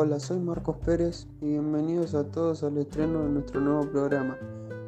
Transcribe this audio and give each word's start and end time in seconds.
Hola, 0.00 0.20
soy 0.20 0.38
Marcos 0.38 0.76
Pérez 0.76 1.26
y 1.40 1.46
bienvenidos 1.46 2.14
a 2.14 2.22
todos 2.22 2.62
al 2.62 2.78
estreno 2.78 3.24
de 3.24 3.30
nuestro 3.30 3.60
nuevo 3.60 3.82
programa, 3.90 4.38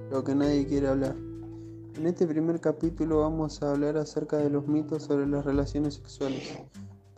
Lo 0.09 0.23
que 0.23 0.37
nadie 0.37 0.69
quiere 0.69 0.87
hablar. 0.87 1.17
En 1.97 2.07
este 2.07 2.29
primer 2.29 2.61
capítulo 2.61 3.19
vamos 3.19 3.61
a 3.61 3.73
hablar 3.73 3.97
acerca 3.97 4.37
de 4.37 4.51
los 4.51 4.69
mitos 4.69 5.03
sobre 5.03 5.27
las 5.27 5.45
relaciones 5.45 5.95
sexuales. 5.95 6.57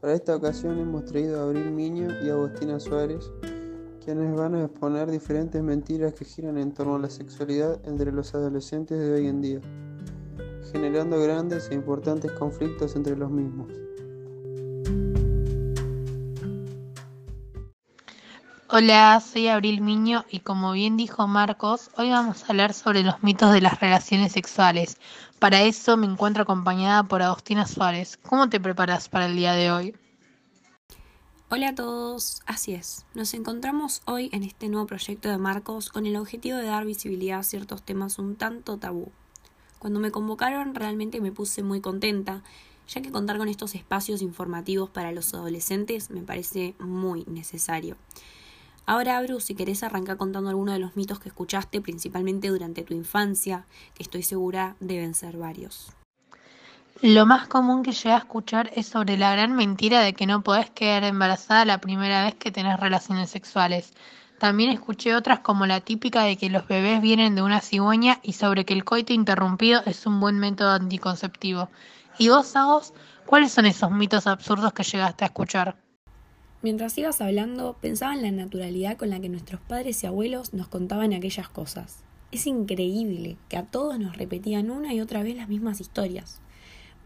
Para 0.00 0.14
esta 0.14 0.34
ocasión 0.34 0.78
hemos 0.78 1.04
traído 1.04 1.38
a 1.38 1.44
Abril 1.44 1.70
Miño 1.70 2.08
y 2.24 2.30
a 2.30 2.32
Agustina 2.32 2.80
Suárez, 2.80 3.30
quienes 4.02 4.34
van 4.34 4.54
a 4.54 4.64
exponer 4.64 5.10
diferentes 5.10 5.62
mentiras 5.62 6.14
que 6.14 6.24
giran 6.24 6.56
en 6.56 6.72
torno 6.72 6.94
a 6.94 6.98
la 6.98 7.10
sexualidad 7.10 7.78
entre 7.84 8.10
los 8.10 8.34
adolescentes 8.34 8.98
de 8.98 9.12
hoy 9.12 9.26
en 9.26 9.42
día, 9.42 9.60
generando 10.72 11.20
grandes 11.20 11.70
e 11.70 11.74
importantes 11.74 12.32
conflictos 12.32 12.96
entre 12.96 13.18
los 13.18 13.30
mismos. 13.30 13.70
Hola, 18.74 19.20
soy 19.20 19.48
Abril 19.48 19.82
Miño 19.82 20.24
y 20.30 20.40
como 20.40 20.72
bien 20.72 20.96
dijo 20.96 21.28
Marcos, 21.28 21.90
hoy 21.98 22.08
vamos 22.08 22.42
a 22.42 22.46
hablar 22.46 22.72
sobre 22.72 23.02
los 23.02 23.22
mitos 23.22 23.52
de 23.52 23.60
las 23.60 23.78
relaciones 23.78 24.32
sexuales. 24.32 24.96
Para 25.38 25.60
eso 25.60 25.98
me 25.98 26.06
encuentro 26.06 26.44
acompañada 26.44 27.02
por 27.02 27.20
Agustina 27.20 27.66
Suárez. 27.66 28.16
¿Cómo 28.16 28.48
te 28.48 28.58
preparas 28.60 29.10
para 29.10 29.26
el 29.26 29.36
día 29.36 29.52
de 29.52 29.70
hoy? 29.70 29.94
Hola 31.50 31.68
a 31.68 31.74
todos, 31.74 32.40
así 32.46 32.72
es. 32.72 33.04
Nos 33.12 33.34
encontramos 33.34 34.00
hoy 34.06 34.30
en 34.32 34.42
este 34.42 34.70
nuevo 34.70 34.86
proyecto 34.86 35.28
de 35.28 35.36
Marcos 35.36 35.90
con 35.90 36.06
el 36.06 36.16
objetivo 36.16 36.56
de 36.56 36.64
dar 36.64 36.86
visibilidad 36.86 37.40
a 37.40 37.42
ciertos 37.42 37.82
temas 37.82 38.18
un 38.18 38.36
tanto 38.36 38.78
tabú. 38.78 39.12
Cuando 39.80 40.00
me 40.00 40.10
convocaron 40.10 40.74
realmente 40.74 41.20
me 41.20 41.30
puse 41.30 41.62
muy 41.62 41.82
contenta, 41.82 42.42
ya 42.88 43.02
que 43.02 43.12
contar 43.12 43.36
con 43.36 43.48
estos 43.48 43.74
espacios 43.74 44.22
informativos 44.22 44.88
para 44.88 45.12
los 45.12 45.34
adolescentes 45.34 46.08
me 46.08 46.22
parece 46.22 46.74
muy 46.78 47.26
necesario. 47.26 47.98
Ahora, 48.84 49.18
Abru, 49.18 49.40
si 49.40 49.54
querés 49.54 49.82
arrancar 49.82 50.16
contando 50.16 50.50
algunos 50.50 50.74
de 50.74 50.80
los 50.80 50.96
mitos 50.96 51.20
que 51.20 51.28
escuchaste, 51.28 51.80
principalmente 51.80 52.48
durante 52.48 52.82
tu 52.82 52.94
infancia, 52.94 53.64
que 53.94 54.02
estoy 54.02 54.22
segura 54.22 54.76
deben 54.80 55.14
ser 55.14 55.36
varios. 55.36 55.92
Lo 57.00 57.26
más 57.26 57.48
común 57.48 57.82
que 57.82 57.92
llegué 57.92 58.12
a 58.12 58.18
escuchar 58.18 58.70
es 58.74 58.86
sobre 58.86 59.16
la 59.16 59.32
gran 59.32 59.56
mentira 59.56 60.00
de 60.00 60.12
que 60.12 60.26
no 60.26 60.42
podés 60.42 60.70
quedar 60.70 61.02
embarazada 61.02 61.64
la 61.64 61.80
primera 61.80 62.24
vez 62.24 62.34
que 62.34 62.52
tenés 62.52 62.78
relaciones 62.78 63.30
sexuales. 63.30 63.92
También 64.38 64.70
escuché 64.70 65.14
otras 65.14 65.40
como 65.40 65.66
la 65.66 65.80
típica 65.80 66.22
de 66.22 66.36
que 66.36 66.50
los 66.50 66.66
bebés 66.66 67.00
vienen 67.00 67.34
de 67.34 67.42
una 67.42 67.60
cigüeña 67.60 68.20
y 68.22 68.34
sobre 68.34 68.64
que 68.64 68.74
el 68.74 68.84
coito 68.84 69.12
interrumpido 69.12 69.82
es 69.86 70.06
un 70.06 70.20
buen 70.20 70.38
método 70.38 70.70
anticonceptivo. 70.70 71.68
¿Y 72.18 72.28
vos, 72.28 72.54
Agos, 72.56 72.92
cuáles 73.26 73.52
son 73.52 73.66
esos 73.66 73.90
mitos 73.90 74.26
absurdos 74.26 74.72
que 74.72 74.82
llegaste 74.82 75.24
a 75.24 75.28
escuchar? 75.28 75.81
Mientras 76.62 76.96
ibas 76.96 77.20
hablando, 77.20 77.76
pensaba 77.80 78.14
en 78.14 78.22
la 78.22 78.30
naturalidad 78.30 78.96
con 78.96 79.10
la 79.10 79.18
que 79.18 79.28
nuestros 79.28 79.60
padres 79.60 80.02
y 80.02 80.06
abuelos 80.06 80.54
nos 80.54 80.68
contaban 80.68 81.12
aquellas 81.12 81.48
cosas. 81.48 82.04
Es 82.30 82.46
increíble 82.46 83.36
que 83.48 83.56
a 83.56 83.66
todos 83.66 83.98
nos 83.98 84.16
repetían 84.16 84.70
una 84.70 84.94
y 84.94 85.00
otra 85.00 85.24
vez 85.24 85.36
las 85.36 85.48
mismas 85.48 85.80
historias. 85.80 86.40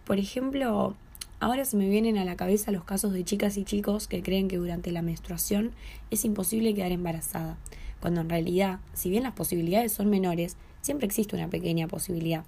Por 0.04 0.18
ejemplo, 0.18 0.94
ahora 1.40 1.64
se 1.64 1.78
me 1.78 1.88
vienen 1.88 2.18
a 2.18 2.26
la 2.26 2.36
cabeza 2.36 2.70
los 2.70 2.84
casos 2.84 3.14
de 3.14 3.24
chicas 3.24 3.56
y 3.56 3.64
chicos 3.64 4.08
que 4.08 4.22
creen 4.22 4.48
que 4.48 4.58
durante 4.58 4.92
la 4.92 5.00
menstruación 5.00 5.72
es 6.10 6.26
imposible 6.26 6.74
quedar 6.74 6.92
embarazada, 6.92 7.56
cuando 8.00 8.20
en 8.20 8.28
realidad, 8.28 8.80
si 8.92 9.08
bien 9.08 9.22
las 9.22 9.32
posibilidades 9.32 9.90
son 9.90 10.10
menores, 10.10 10.58
siempre 10.82 11.06
existe 11.06 11.34
una 11.34 11.48
pequeña 11.48 11.88
posibilidad 11.88 12.44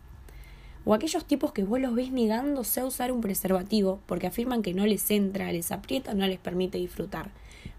o 0.88 0.94
aquellos 0.94 1.26
tipos 1.26 1.52
que 1.52 1.64
vos 1.64 1.78
los 1.78 1.94
ves 1.94 2.10
negándose 2.12 2.80
a 2.80 2.86
usar 2.86 3.12
un 3.12 3.20
preservativo 3.20 4.00
porque 4.06 4.26
afirman 4.26 4.62
que 4.62 4.72
no 4.72 4.86
les 4.86 5.10
entra, 5.10 5.52
les 5.52 5.70
aprieta, 5.70 6.14
no 6.14 6.26
les 6.26 6.38
permite 6.38 6.78
disfrutar. 6.78 7.30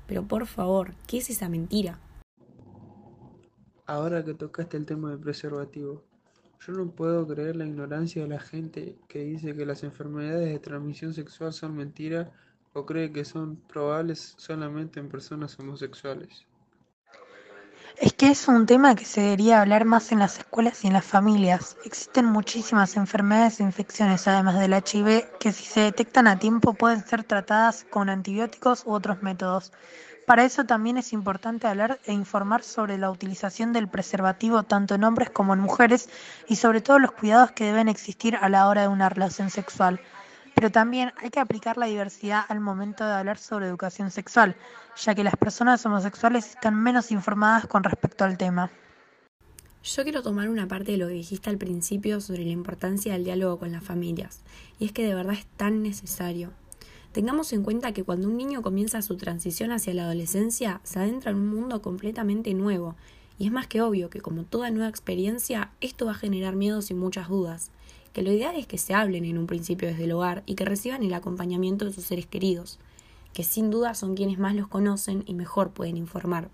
Pero 0.06 0.28
por 0.28 0.46
favor, 0.46 0.94
¿qué 1.08 1.18
es 1.18 1.32
esa 1.32 1.50
mentira? 1.50 1.98
Ahora 3.88 4.24
que 4.24 4.36
tocaste 4.36 4.78
el 4.78 4.86
tema 4.86 5.10
del 5.10 5.18
preservativo, 5.18 6.04
yo 6.60 6.74
no 6.74 6.92
puedo 6.92 7.26
creer 7.26 7.56
la 7.56 7.66
ignorancia 7.66 8.22
de 8.22 8.28
la 8.28 8.40
gente 8.40 8.96
que 9.08 9.24
dice 9.24 9.56
que 9.56 9.66
las 9.66 9.84
enfermedades 9.84 10.48
de 10.48 10.60
transmisión 10.60 11.16
sexual 11.16 11.52
son 11.52 11.78
mentira 11.78 12.32
o 12.74 12.86
cree 12.86 13.12
que 13.12 13.26
son 13.26 13.56
probables 13.56 14.36
solamente 14.38 15.00
en 15.00 15.10
personas 15.10 15.58
homosexuales. 15.58 16.46
Es 17.98 18.14
que 18.14 18.30
es 18.30 18.48
un 18.48 18.66
tema 18.66 18.96
que 18.96 19.06
se 19.06 19.22
debería 19.22 19.62
hablar 19.62 19.86
más 19.86 20.12
en 20.12 20.20
las 20.20 20.38
escuelas 20.38 20.84
y 20.84 20.88
en 20.88 20.94
las 20.94 21.06
familias. 21.06 21.78
Existen 21.84 22.26
muchísimas 22.26 22.96
enfermedades 22.96 23.60
e 23.60 23.64
infecciones, 23.64 24.28
además 24.28 24.60
del 24.60 24.74
HIV, 24.74 25.38
que 25.40 25.52
si 25.52 25.66
se 25.66 25.82
detectan 25.82 26.28
a 26.28 26.40
tiempo 26.40 26.74
pueden 26.74 27.06
ser 27.06 27.24
tratadas 27.24 27.86
con 27.90 28.10
antibióticos 28.10 28.84
u 28.86 28.92
otros 28.92 29.22
métodos. 29.22 29.72
Para 30.26 30.44
eso 30.44 30.64
también 30.66 30.98
es 30.98 31.12
importante 31.12 31.68
hablar 31.68 32.00
e 32.06 32.14
informar 32.14 32.64
sobre 32.64 32.98
la 32.98 33.10
utilización 33.10 33.74
del 33.74 33.88
preservativo 33.88 34.64
tanto 34.64 34.96
en 34.96 35.04
hombres 35.04 35.32
como 35.32 35.54
en 35.54 35.60
mujeres 35.60 36.08
y 36.48 36.58
sobre 36.58 36.82
todo 36.82 37.00
los 37.00 37.12
cuidados 37.12 37.52
que 37.52 37.66
deben 37.66 37.90
existir 37.90 38.36
a 38.36 38.48
la 38.48 38.68
hora 38.68 38.84
de 38.84 38.88
una 38.90 39.10
relación 39.10 39.50
sexual. 39.50 40.00
Pero 40.60 40.74
también 40.74 41.14
hay 41.16 41.30
que 41.30 41.40
aplicar 41.40 41.78
la 41.78 41.86
diversidad 41.86 42.44
al 42.50 42.60
momento 42.60 43.06
de 43.06 43.14
hablar 43.14 43.38
sobre 43.38 43.66
educación 43.66 44.12
sexual, 44.12 44.58
ya 45.02 45.16
que 45.16 45.24
las 45.24 45.38
personas 45.38 45.86
homosexuales 45.86 46.50
están 46.50 46.76
menos 46.76 47.12
informadas 47.12 47.66
con 47.66 47.82
respecto 47.82 48.26
al 48.26 48.38
tema. 48.38 48.70
Yo 49.82 50.04
quiero 50.04 50.22
tomar 50.22 50.50
una 50.50 50.68
parte 50.68 50.92
de 50.92 50.98
lo 50.98 51.08
que 51.08 51.14
dijiste 51.14 51.50
al 51.50 51.58
principio 51.58 52.20
sobre 52.20 52.44
la 52.44 52.52
importancia 52.52 53.14
del 53.14 53.24
diálogo 53.24 53.58
con 53.58 53.72
las 53.72 53.86
familias, 53.86 54.42
y 54.80 54.88
es 54.88 54.92
que 54.92 55.08
de 55.08 55.16
verdad 55.16 55.36
es 55.36 55.46
tan 55.46 55.82
necesario. 55.82 56.52
Tengamos 57.14 57.54
en 57.54 57.64
cuenta 57.64 57.94
que 57.94 58.04
cuando 58.04 58.28
un 58.28 58.36
niño 58.36 58.62
comienza 58.62 59.02
su 59.02 59.16
transición 59.16 59.72
hacia 59.72 59.94
la 59.94 60.04
adolescencia, 60.04 60.82
se 60.84 61.00
adentra 61.00 61.32
en 61.32 61.38
un 61.38 61.48
mundo 61.48 61.82
completamente 61.82 62.54
nuevo, 62.54 62.98
y 63.38 63.46
es 63.46 63.54
más 63.54 63.68
que 63.68 63.82
obvio 63.82 64.10
que 64.10 64.20
como 64.20 64.44
toda 64.44 64.72
nueva 64.72 64.90
experiencia, 64.90 65.72
esto 65.80 66.08
va 66.08 66.12
a 66.12 66.16
generar 66.16 66.58
miedos 66.58 66.92
y 66.92 66.96
muchas 66.96 67.30
dudas 67.30 67.72
que 68.14 68.22
lo 68.22 68.32
ideal 68.32 68.56
es 68.56 68.68
que 68.68 68.78
se 68.78 68.94
hablen 68.94 69.26
en 69.26 69.38
un 69.38 69.48
principio 69.48 69.88
desde 69.88 70.06
el 70.06 70.12
hogar 70.12 70.44
y 70.46 70.56
que 70.56 70.66
reciban 70.66 71.04
el 71.04 71.14
acompañamiento 71.14 71.86
de 71.86 71.94
sus 71.94 72.06
seres 72.06 72.26
queridos, 72.26 72.80
que 73.34 73.44
sin 73.44 73.70
duda 73.70 73.94
son 73.94 74.16
quienes 74.16 74.40
más 74.40 74.56
los 74.56 74.68
conocen 74.68 75.24
y 75.26 75.34
mejor 75.34 75.72
pueden 75.72 75.98
informar. 75.98 76.50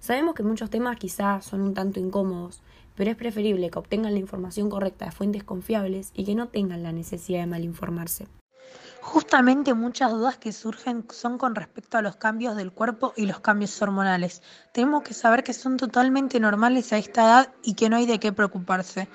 Sabemos 0.00 0.34
que 0.34 0.42
muchos 0.42 0.70
temas 0.70 0.98
quizás 0.98 1.44
son 1.44 1.62
un 1.62 1.74
tanto 1.74 1.98
incómodos, 1.98 2.62
pero 2.94 3.10
es 3.10 3.16
preferible 3.16 3.70
que 3.70 3.78
obtengan 3.78 4.12
la 4.12 4.20
información 4.20 4.70
correcta 4.70 5.06
de 5.06 5.12
fuentes 5.12 5.44
confiables 5.44 6.12
y 6.14 6.24
que 6.24 6.34
no 6.34 6.48
tengan 6.48 6.82
la 6.82 6.92
necesidad 6.92 7.40
de 7.40 7.46
malinformarse. 7.46 8.28
Justamente 9.00 9.74
muchas 9.74 10.10
dudas 10.10 10.36
que 10.36 10.52
surgen 10.52 11.06
son 11.10 11.38
con 11.38 11.54
respecto 11.54 11.96
a 11.96 12.02
los 12.02 12.16
cambios 12.16 12.56
del 12.56 12.72
cuerpo 12.72 13.12
y 13.16 13.26
los 13.26 13.38
cambios 13.38 13.80
hormonales. 13.80 14.42
Tenemos 14.72 15.02
que 15.02 15.14
saber 15.14 15.44
que 15.44 15.52
son 15.52 15.76
totalmente 15.76 16.40
normales 16.40 16.92
a 16.92 16.98
esta 16.98 17.22
edad 17.22 17.54
y 17.62 17.74
que 17.74 17.88
no 17.88 17.96
hay 17.96 18.06
de 18.06 18.18
qué 18.18 18.32
preocuparse. 18.32 19.08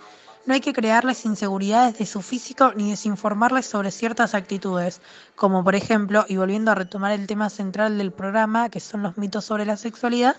No 0.44 0.56
hay 0.56 0.60
que 0.60 0.74
crearles 0.74 1.24
inseguridades 1.26 2.00
de 2.00 2.08
su 2.08 2.24
físico 2.24 2.74
ni 2.76 2.90
desinformarles 2.90 3.68
sobre 3.68 3.92
ciertas 3.92 4.34
actitudes, 4.34 5.00
como 5.36 5.64
por 5.64 5.76
ejemplo, 5.76 6.26
y 6.28 6.38
volviendo 6.38 6.72
a 6.72 6.76
retomar 6.76 7.12
el 7.12 7.28
tema 7.28 7.52
central 7.52 8.00
del 8.00 8.12
programa, 8.12 8.70
que 8.70 8.80
son 8.80 9.04
los 9.04 9.20
mitos 9.20 9.46
sobre 9.46 9.68
la 9.68 9.78
sexualidad, 9.78 10.36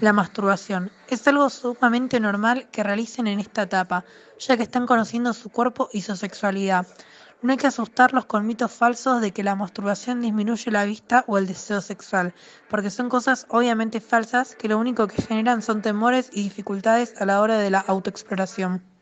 la 0.00 0.12
masturbación. 0.12 0.90
Es 1.08 1.26
algo 1.26 1.48
sumamente 1.48 2.20
normal 2.20 2.68
que 2.70 2.82
realicen 2.82 3.28
en 3.28 3.40
esta 3.40 3.62
etapa, 3.62 4.04
ya 4.38 4.58
que 4.58 4.62
están 4.62 4.84
conociendo 4.84 5.32
su 5.32 5.48
cuerpo 5.48 5.88
y 5.90 6.02
su 6.02 6.14
sexualidad. 6.16 6.86
No 7.40 7.52
hay 7.52 7.56
que 7.56 7.66
asustarlos 7.66 8.26
con 8.26 8.46
mitos 8.46 8.72
falsos 8.72 9.22
de 9.22 9.32
que 9.32 9.42
la 9.42 9.54
masturbación 9.54 10.20
disminuye 10.20 10.70
la 10.70 10.84
vista 10.84 11.24
o 11.28 11.38
el 11.38 11.46
deseo 11.46 11.80
sexual, 11.80 12.34
porque 12.68 12.90
son 12.90 13.08
cosas 13.08 13.46
obviamente 13.48 14.02
falsas 14.02 14.54
que 14.54 14.68
lo 14.68 14.78
único 14.78 15.06
que 15.06 15.22
generan 15.22 15.62
son 15.62 15.80
temores 15.80 16.28
y 16.30 16.42
dificultades 16.42 17.14
a 17.18 17.24
la 17.24 17.40
hora 17.40 17.56
de 17.56 17.70
la 17.70 17.80
autoexploración. 17.80 18.95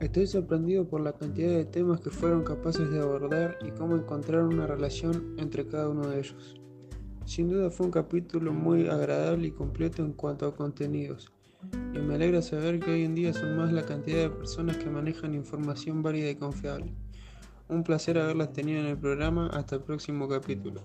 Estoy 0.00 0.26
sorprendido 0.26 0.88
por 0.88 1.02
la 1.02 1.12
cantidad 1.12 1.50
de 1.50 1.66
temas 1.66 2.00
que 2.00 2.08
fueron 2.08 2.42
capaces 2.42 2.90
de 2.90 3.00
abordar 3.00 3.58
y 3.60 3.70
cómo 3.72 3.96
encontrar 3.96 4.44
una 4.44 4.66
relación 4.66 5.34
entre 5.36 5.66
cada 5.66 5.90
uno 5.90 6.08
de 6.08 6.20
ellos. 6.20 6.58
Sin 7.26 7.50
duda 7.50 7.70
fue 7.70 7.84
un 7.84 7.92
capítulo 7.92 8.54
muy 8.54 8.88
agradable 8.88 9.48
y 9.48 9.50
completo 9.50 10.02
en 10.02 10.14
cuanto 10.14 10.46
a 10.46 10.56
contenidos, 10.56 11.30
y 11.92 11.98
me 11.98 12.14
alegra 12.14 12.40
saber 12.40 12.80
que 12.80 12.92
hoy 12.92 13.04
en 13.04 13.14
día 13.14 13.34
son 13.34 13.58
más 13.58 13.70
la 13.70 13.84
cantidad 13.84 14.22
de 14.22 14.30
personas 14.30 14.78
que 14.78 14.88
manejan 14.88 15.34
información 15.34 16.02
válida 16.02 16.30
y 16.30 16.36
confiable. 16.36 16.94
Un 17.68 17.84
placer 17.84 18.16
haberlas 18.18 18.54
tenido 18.54 18.80
en 18.80 18.86
el 18.86 18.96
programa, 18.96 19.48
hasta 19.48 19.76
el 19.76 19.82
próximo 19.82 20.26
capítulo. 20.26 20.82